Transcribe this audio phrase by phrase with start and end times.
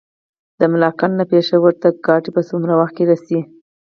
[0.59, 3.39] د ملاکنډ نه پېښور ته ګاډی په څومره وخت کې رسي؟